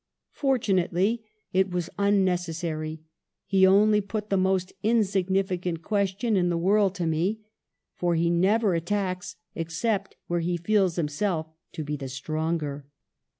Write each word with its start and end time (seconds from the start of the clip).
For 0.31 0.57
tunately, 0.57 1.19
it 1.53 1.69
was 1.69 1.91
unnecessary; 1.99 3.03
he 3.45 3.67
only 3.67 4.01
put 4.01 4.31
the 4.31 4.35
most 4.35 4.73
insignificant 4.81 5.83
question 5.83 6.35
in 6.35 6.49
the 6.49 6.57
world 6.57 6.95
to 6.95 7.05
me, 7.05 7.41
for... 7.93 8.15
he 8.15 8.31
never 8.31 8.73
attacks 8.73 9.35
except 9.53 10.15
where 10.25 10.39
he 10.39 10.57
feels 10.57 10.95
himself 10.95 11.49
to 11.73 11.83
be 11.83 11.95
the 11.97 12.09
stronger." 12.09 12.87